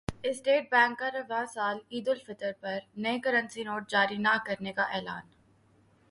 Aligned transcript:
state 0.23 0.63
Bank 0.71 0.97
کا 0.99 1.09
رواں 1.11 1.45
سال 1.53 1.77
عیدالفطر 1.91 2.51
پر 2.61 2.77
نئے 3.03 3.19
کرنسی 3.23 3.63
نوٹ 3.63 3.89
جاری 3.89 4.17
نہ 4.17 4.35
کرنے 4.45 4.73
کا 4.73 4.83
اعلان 4.93 5.25